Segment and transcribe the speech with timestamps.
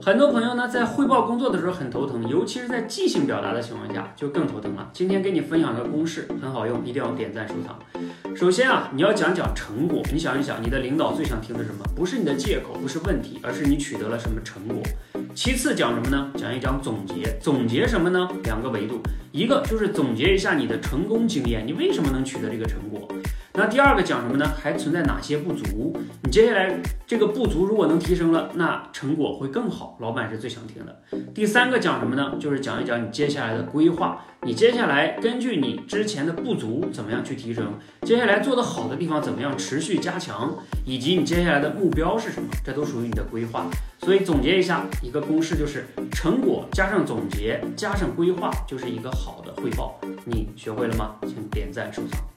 [0.00, 4.88] 很多朋友呢在汇报工作的时候很头疼，尤其是在即兴表达的情况下就更头疼了。
[4.92, 7.78] 今天给你分享个公式，很好用，一定要点赞收藏。
[8.36, 10.02] 首先啊，你要讲讲成果。
[10.12, 11.84] 你想一想，你的领导最想听的什么？
[11.94, 14.82] 不是你的借口，不是问题，而是你取得了什么成果。
[15.34, 16.30] 其次讲什么呢？
[16.36, 17.36] 讲一讲总结。
[17.40, 18.28] 总结什么呢？
[18.44, 19.00] 两个维度，
[19.32, 23.08] 一个就是总结一下你的成功经验，你为什么能取得这个成果？
[23.56, 24.46] 那第二个讲什么呢？
[24.62, 25.96] 还存在哪些不足？
[26.22, 29.96] 你接下来这个不足如果能提升了，那成果会更好。
[29.98, 31.02] 老板是最想听的。
[31.34, 32.34] 第三个讲什么呢？
[32.38, 34.22] 就是讲一讲你接下来的规划。
[34.42, 37.72] 你接下来根据你之前的不足怎么样去提升？
[38.02, 40.54] 接下来做得好的地方怎么样持续加强？
[40.84, 42.48] 以及你接下来的目标是什么？
[42.62, 43.66] 这都属于你的规划。
[44.00, 49.98] 所以总结一下，一个公式就是成果加上总结加上规划，就是一个好的汇报。
[50.26, 51.16] 你学会了吗？
[51.22, 52.35] 请点赞收藏。